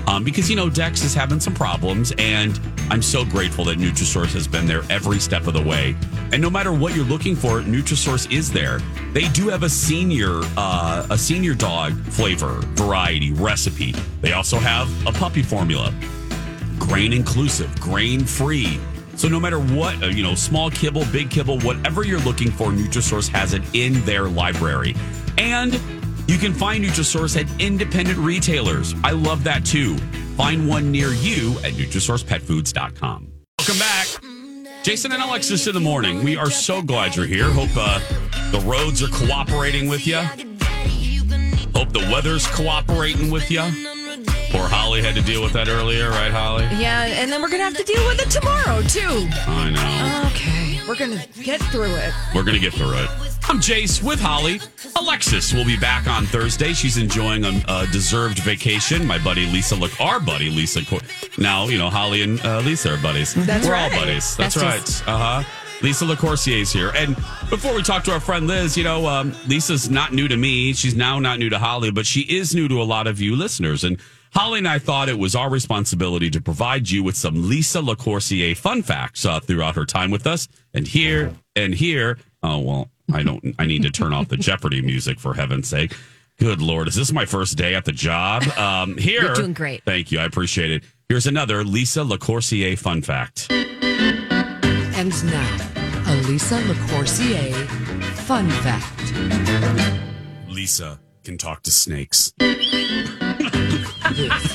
[0.07, 2.59] Um, because you know Dex is having some problems, and
[2.89, 5.95] I'm so grateful that Nutrisource has been there every step of the way.
[6.33, 8.79] And no matter what you're looking for, Nutrisource is there.
[9.13, 13.93] They do have a senior uh, a senior dog flavor variety recipe.
[14.21, 15.93] They also have a puppy formula,
[16.79, 18.79] grain inclusive, grain free.
[19.15, 22.67] So no matter what, uh, you know, small kibble, big kibble, whatever you're looking for,
[22.67, 24.95] Nutrisource has it in their library.
[25.37, 25.79] And
[26.31, 28.95] you can find Nutrisource at independent retailers.
[29.03, 29.97] I love that too.
[30.37, 33.31] Find one near you at NutrisourcePetFoods.com.
[33.59, 34.07] Welcome back.
[34.81, 36.23] Jason and Alexis in the morning.
[36.23, 37.51] We are so glad you're here.
[37.51, 37.99] Hope uh,
[38.51, 40.21] the roads are cooperating with you.
[41.75, 43.61] Hope the weather's cooperating with you.
[44.51, 46.63] Poor Holly had to deal with that earlier, right, Holly?
[46.79, 49.27] Yeah, and then we're gonna have to deal with it tomorrow too.
[49.47, 50.29] I know.
[50.29, 52.13] Okay, we're gonna get through it.
[52.33, 53.30] We're going to get through it.
[53.51, 54.61] I'm Jace with Holly.
[54.95, 56.71] Alexis will be back on Thursday.
[56.71, 59.05] She's enjoying a, a deserved vacation.
[59.05, 60.79] My buddy Lisa, look, our buddy Lisa.
[61.37, 63.33] Now, you know, Holly and uh, Lisa are buddies.
[63.33, 63.91] That's We're right.
[63.91, 64.37] all buddies.
[64.37, 65.05] That's, Besties.
[65.05, 65.09] right.
[65.09, 65.43] Uh huh.
[65.81, 66.93] Lisa LaCourcier is here.
[66.95, 67.17] And
[67.49, 70.71] before we talk to our friend Liz, you know, um, Lisa's not new to me.
[70.71, 73.35] She's now not new to Holly, but she is new to a lot of you
[73.35, 73.83] listeners.
[73.83, 73.99] And
[74.33, 78.55] Holly and I thought it was our responsibility to provide you with some Lisa LaCourcier
[78.55, 80.47] fun facts uh, throughout her time with us.
[80.73, 84.81] And here and here, oh, well, I don't, I need to turn off the Jeopardy
[84.81, 85.93] music for heaven's sake.
[86.39, 86.87] Good Lord.
[86.87, 88.43] Is this my first day at the job?
[88.57, 89.21] Um, here.
[89.25, 89.83] You're doing great.
[89.85, 90.19] Thank you.
[90.19, 90.83] I appreciate it.
[91.07, 93.51] Here's another Lisa LaCourcier fun fact.
[93.51, 95.57] And now,
[96.07, 97.53] a Lisa LaCourcier
[98.15, 99.13] fun fact.
[100.49, 102.33] Lisa can talk to snakes.
[102.39, 102.59] This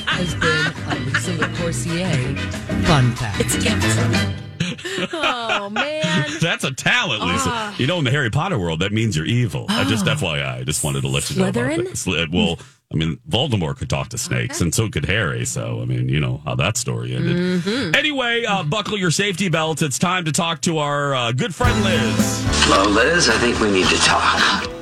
[0.07, 2.39] has been a Lisa LaCourcier
[2.87, 3.41] fun fact.
[3.41, 5.13] It's a gift.
[5.13, 6.06] oh man.
[6.41, 7.49] That's a talent, Lisa.
[7.49, 7.75] Ah.
[7.79, 9.67] You know, in the Harry Potter world, that means you're evil.
[9.69, 12.17] I just FYI, I just wanted to let you know about Slytherin?
[12.17, 12.31] that.
[12.33, 12.59] Well,
[12.93, 15.45] I mean, Voldemort could talk to snakes, and so could Harry.
[15.45, 17.37] So, I mean, you know how that story ended.
[17.37, 17.95] Mm-hmm.
[17.97, 19.83] Anyway, uh, buckle your safety belts.
[19.83, 22.45] It's time to talk to our uh, good friend Liz.
[22.65, 23.29] Hello, Liz.
[23.29, 24.73] I think we need to talk.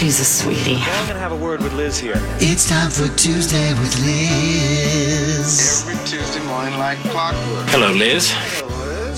[0.00, 0.76] Jesus, sweetie.
[0.76, 2.14] I'm gonna have a word with Liz here.
[2.38, 5.84] It's time for Tuesday with Liz.
[5.86, 7.68] Every Tuesday morning like clockwork.
[7.68, 8.32] Hello, Liz.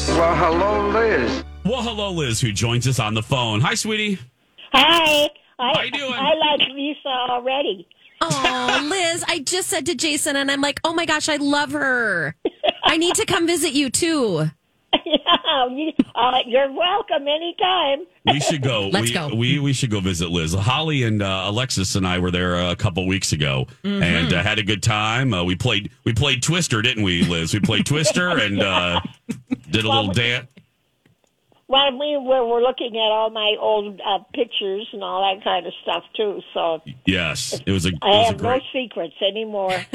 [0.08, 1.44] Well, hello, Liz.
[1.64, 3.60] Well, hello, Liz, who joins us on the phone.
[3.60, 4.18] Hi, sweetie.
[4.72, 5.30] Hi.
[5.58, 6.12] I, How you doing?
[6.14, 7.86] I like Lisa already.
[8.20, 11.72] Oh, Liz, I just said to Jason, and I'm like, oh my gosh, I love
[11.72, 12.34] her.
[12.84, 14.50] I need to come visit you too.
[15.04, 18.06] Yeah, you, uh, you're welcome anytime.
[18.26, 18.88] We should go.
[18.88, 19.34] Let's we, go.
[19.34, 20.54] We we should go visit Liz.
[20.54, 24.02] Holly and uh, Alexis and I were there a couple weeks ago Mm-hmm.
[24.02, 25.34] and uh, had a good time.
[25.34, 27.52] Uh, we played we played Twister, didn't we, Liz?
[27.52, 29.00] We played Twister and uh,
[29.70, 30.46] did a little dance.
[31.68, 35.66] Well, we were, were looking at all my old uh, pictures and all that kind
[35.66, 36.42] of stuff too.
[36.52, 37.90] So Yes, it was a.
[37.90, 39.70] It I was a have no secrets anymore.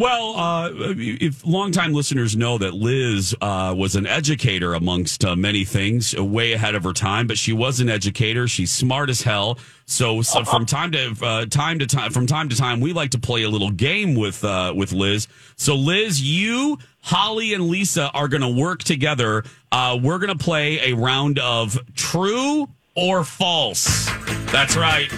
[0.00, 5.66] Well, uh, if longtime listeners know that Liz uh, was an educator amongst uh, many
[5.66, 7.26] things, uh, way ahead of her time.
[7.26, 8.48] But she was an educator.
[8.48, 9.58] She's smart as hell.
[9.84, 13.10] So, so from time to uh, time to time, from time to time, we like
[13.10, 15.28] to play a little game with uh, with Liz.
[15.56, 19.44] So, Liz, you, Holly, and Lisa are going to work together.
[19.70, 24.06] Uh, we're going to play a round of true or false.
[24.50, 25.12] That's right.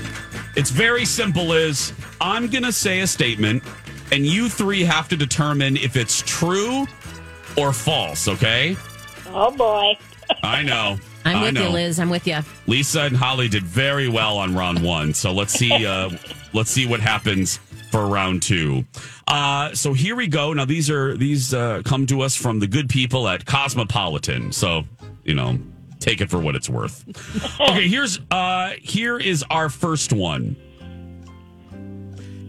[0.56, 1.92] It's very simple, Liz.
[2.20, 3.62] I'm going to say a statement,
[4.12, 6.86] and you three have to determine if it's true
[7.56, 8.76] or false, okay?
[9.28, 9.96] oh boy.
[10.42, 10.98] I know.
[11.24, 11.68] I'm I with know.
[11.68, 11.98] you, Liz.
[12.00, 12.38] I'm with you.
[12.66, 15.14] Lisa and Holly did very well on round one.
[15.14, 16.10] So let's see uh,
[16.52, 17.58] let's see what happens
[17.90, 18.84] for round two.
[19.28, 20.52] Uh, so here we go.
[20.52, 24.52] Now these are these uh, come to us from the good people at Cosmopolitan.
[24.52, 24.82] So,
[25.24, 25.58] you know,
[26.00, 27.04] take it for what it's worth.
[27.60, 30.56] Okay, here's uh here is our first one.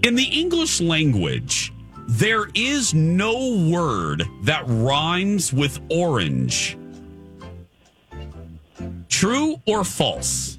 [0.04, 1.72] In the English language,
[2.10, 6.78] there is no word that rhymes with orange.
[9.08, 10.58] True or false?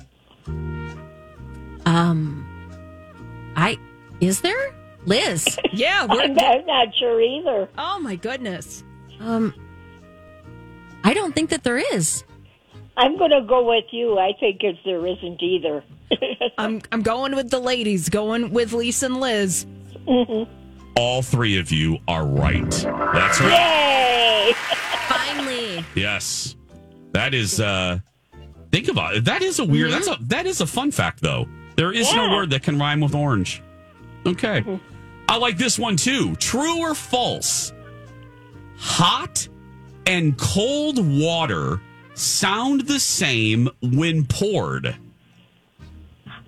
[1.85, 2.47] Um,
[3.55, 3.77] I
[4.21, 4.75] is there
[5.05, 5.59] Liz?
[5.75, 7.69] Yeah, we're, I'm, I'm not sure either.
[7.77, 8.83] oh my goodness.
[9.21, 9.53] Um,
[11.03, 12.25] I don't think that there is.
[12.97, 14.19] I'm going to go with you.
[14.19, 15.85] I think if there isn't either.
[16.59, 19.67] I'm I'm going with the ladies, going with Lisa and Liz.
[20.97, 22.71] All three of you are right.
[22.71, 23.51] That's right.
[23.51, 24.53] Yay!
[25.09, 26.57] Finally, Yes.
[27.13, 27.99] That is uh
[28.73, 29.25] think about it.
[29.25, 31.47] That is a weird that's a that is a fun fact though.
[31.77, 33.63] There is no word that can rhyme with orange.
[34.27, 34.65] Okay.
[35.29, 36.37] I like this one too.
[36.37, 37.73] True or false?
[38.77, 39.49] Hot
[40.07, 41.81] and cold water
[42.15, 44.95] sound the same when poured.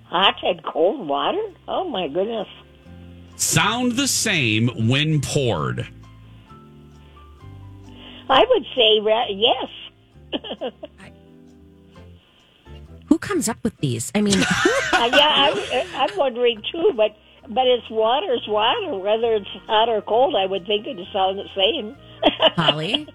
[0.09, 1.41] Hot and cold water?
[1.67, 2.47] Oh, my goodness.
[3.35, 5.87] Sound the same when poured.
[8.29, 10.71] I would say ra- yes.
[13.07, 14.11] who comes up with these?
[14.15, 14.35] I mean,
[14.93, 17.15] Uh, yeah, I'm, I'm wondering too, but
[17.49, 18.95] but it's water's water.
[18.97, 21.95] Whether it's hot or cold, I would think it'd sound the same.
[22.55, 23.07] Holly.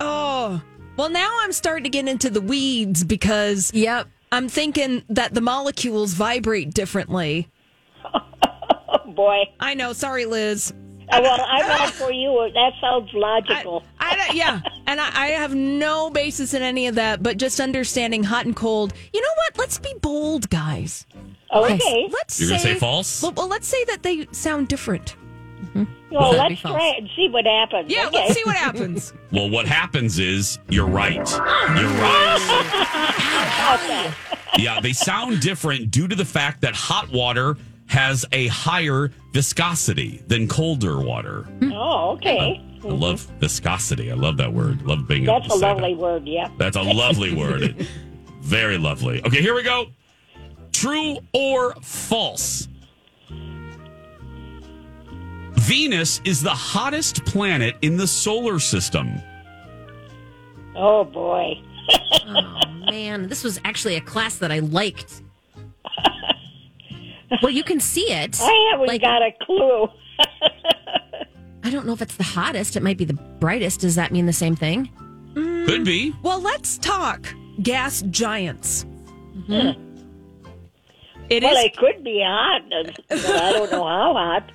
[0.00, 0.60] Oh,
[0.96, 4.08] well, now I'm starting to get into the weeds because Yep.
[4.32, 7.48] I'm thinking that the molecules vibrate differently.
[8.04, 9.44] Oh boy.
[9.60, 9.92] I know.
[9.92, 10.72] Sorry, Liz.
[11.08, 12.50] Uh, well, I'm out for you.
[12.54, 13.84] That sounds logical.
[14.00, 17.60] I don't- yeah, and I, I have no basis in any of that, but just
[17.60, 18.92] understanding hot and cold.
[19.12, 19.56] You know what?
[19.58, 21.06] Let's be bold, guys.
[21.54, 22.08] okay.
[22.10, 23.22] Let's You're gonna say say false?
[23.22, 25.14] Well, well, let's say that they sound different.
[25.56, 26.14] Mm-hmm.
[26.14, 27.90] Well, that'd let's try it and see what happens.
[27.90, 28.16] Yeah, okay.
[28.16, 29.12] let's see what happens.
[29.32, 31.16] Well, what happens is you're right.
[31.16, 31.24] You're
[32.00, 32.38] right.
[34.56, 37.56] Yeah, they sound different due to the fact that hot water
[37.88, 41.46] has a higher viscosity than colder water.
[41.64, 42.38] Oh, okay.
[42.38, 42.88] I mm-hmm.
[42.88, 44.10] love viscosity.
[44.10, 44.82] I love that word.
[44.82, 46.00] Love being able That's to a say lovely that.
[46.00, 46.26] word.
[46.26, 46.48] Yeah.
[46.56, 47.86] That's a lovely word.
[48.40, 49.22] Very lovely.
[49.24, 49.86] Okay, here we go.
[50.72, 52.68] True or false?
[55.66, 59.20] Venus is the hottest planet in the solar system.
[60.76, 61.60] Oh boy.
[62.24, 65.22] Oh man, this was actually a class that I liked.
[67.42, 68.40] Well, you can see it.
[68.40, 69.88] I haven't Like- got a clue.
[71.64, 72.76] I don't know if it's the hottest.
[72.76, 73.80] It might be the brightest.
[73.80, 74.88] Does that mean the same thing?
[75.34, 75.84] Could mm.
[75.84, 76.14] be.
[76.22, 77.26] Well, let's talk
[77.60, 78.86] gas giants.
[79.46, 79.72] Hmm.
[81.28, 81.50] It is.
[81.50, 82.62] well, it could be hot,
[83.10, 84.52] I don't know how hot.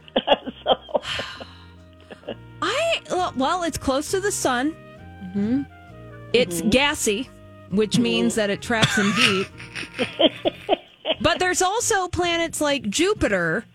[2.61, 3.01] I
[3.35, 4.75] well, it's close to the sun.
[5.23, 5.63] Mm-hmm.
[6.33, 6.69] It's mm-hmm.
[6.69, 7.29] gassy,
[7.69, 8.03] which mm-hmm.
[8.03, 9.47] means that it traps in heat.
[11.21, 13.65] but there's also planets like Jupiter,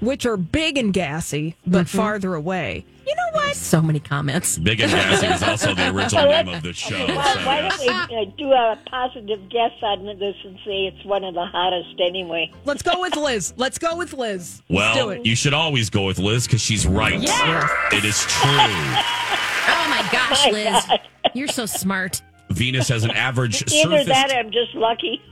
[0.00, 2.84] which are big and gassy, but farther away.
[3.16, 3.54] You know what?
[3.54, 4.58] So many comments.
[4.58, 6.96] Big and Gassy is also the original name of the show.
[7.06, 7.84] well, so why yes.
[7.84, 11.46] don't we uh, do a positive guess on this and say it's one of the
[11.46, 12.50] hottest anyway?
[12.64, 13.54] Let's go with Liz.
[13.56, 14.62] Let's go with Liz.
[14.68, 15.24] Let's do Well, it.
[15.26, 17.14] you should always go with Liz because she's right.
[17.22, 18.50] It is true.
[18.50, 20.84] Oh my gosh, My Liz.
[20.86, 21.00] God.
[21.34, 22.20] You're so smart.
[22.50, 24.06] Venus has an average Either surface.
[24.08, 25.22] that, or I'm just lucky.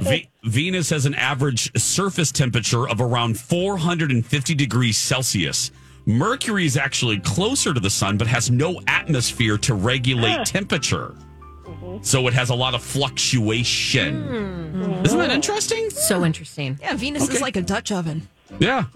[0.02, 5.70] Ve- Venus has an average surface temperature of around 450 degrees Celsius.
[6.06, 11.14] Mercury is actually closer to the sun, but has no atmosphere to regulate temperature.
[11.64, 11.98] Mm-hmm.
[12.02, 14.22] So it has a lot of fluctuation.
[14.24, 14.82] Hmm.
[14.82, 15.04] Mm-hmm.
[15.04, 15.90] Isn't that interesting?
[15.90, 16.78] So interesting.
[16.80, 18.28] yeah, Venus is like a Dutch oven.
[18.58, 18.84] Yeah.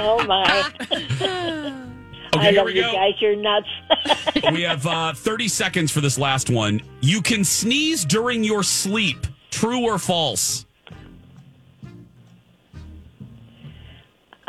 [0.00, 0.70] Oh my!
[2.36, 2.92] Okay, I here love we you go.
[2.92, 3.14] guys.
[3.20, 3.66] You're nuts.
[4.52, 6.82] we have uh, 30 seconds for this last one.
[7.00, 9.26] You can sneeze during your sleep.
[9.50, 10.66] True or false?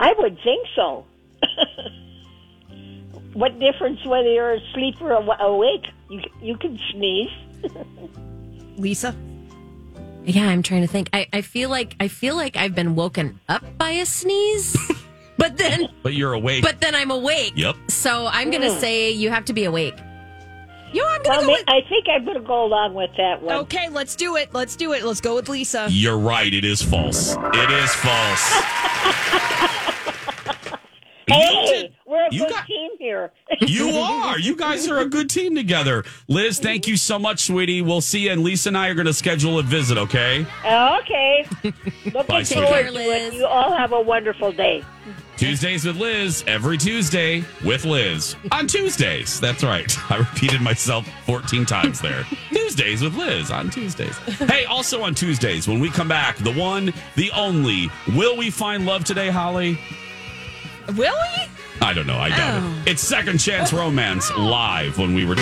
[0.01, 1.05] I would think so.
[3.33, 5.85] what difference whether you're asleep or awake?
[6.09, 7.29] You you can sneeze.
[8.77, 9.13] Lisa?
[10.23, 11.09] Yeah, I'm trying to think.
[11.13, 14.75] I, I feel like I feel like I've been woken up by a sneeze,
[15.37, 16.63] but then But you're awake.
[16.63, 17.53] but then I'm awake.
[17.55, 17.75] Yep.
[17.89, 18.79] So I'm gonna Mm.
[18.79, 19.95] say you have to be awake.
[20.93, 21.63] You know, I'm gonna Well, go with.
[21.67, 23.53] I think I'm going to go along with that one.
[23.57, 24.51] Okay, let's do it.
[24.55, 25.03] Let's do it.
[25.03, 25.85] Let's go with Lisa.
[25.91, 26.51] You're right.
[26.51, 27.35] It is false.
[27.53, 28.53] It is false.
[31.29, 33.31] You Hey, did- we're a you good got- team here.
[33.61, 34.39] You are.
[34.39, 36.03] You guys are a good team together.
[36.27, 37.81] Liz, thank you so much, sweetie.
[37.81, 38.31] We'll see you.
[38.31, 40.45] And Lisa and I are going to schedule a visit, okay?
[40.65, 41.45] okay.
[41.63, 42.61] Looking Bye, sweetie.
[42.65, 43.33] forward to Liz.
[43.33, 43.37] it.
[43.37, 44.83] You all have a wonderful day.
[45.37, 48.35] Tuesdays with Liz, every Tuesday with Liz.
[48.51, 49.39] On Tuesdays.
[49.39, 49.95] That's right.
[50.11, 52.25] I repeated myself 14 times there.
[52.51, 54.17] Tuesdays with Liz on Tuesdays.
[54.17, 58.85] Hey, also on Tuesdays, when we come back, the one, the only, will we find
[58.85, 59.79] love today, Holly?
[60.97, 61.51] Will we?
[61.81, 62.17] I don't know.
[62.17, 62.61] I doubt it.
[62.63, 62.83] Oh.
[62.87, 65.35] It's Second Chance Romance live when we were.